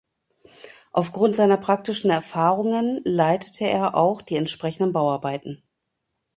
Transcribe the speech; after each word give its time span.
Aufgrund 0.93 1.35
seiner 1.35 1.57
praktischen 1.57 2.09
Erfahrungen 2.09 3.01
leitete 3.05 3.65
er 3.69 3.93
auch 3.93 4.23
die 4.23 4.35
entsprechenden 4.35 4.93
Bauarbeiten. 4.93 5.61